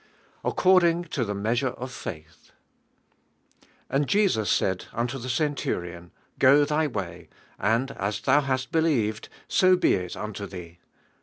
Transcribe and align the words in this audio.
ACCORDING 0.43 1.03
TO 1.03 1.23
THE 1.23 1.35
MEASURE 1.35 1.75
OP 1.77 1.91
FAITH 1.91 2.53
And 3.87 4.07
Jesus 4.07 4.49
said 4.49 4.85
unto 4.93 5.19
the 5.19 5.29
centurion, 5.29 6.09
fto 6.39 6.67
11,. 6.67 6.91
way; 6.93 7.29
and 7.59 7.91
as 7.91 8.19
thou 8.21 8.41
Imst 8.41 8.71
believed, 8.71 9.29
so 9.47 9.75
be 9.77 9.93
it 9.93 10.17
unto 10.17 10.47
Hue. 10.47 10.77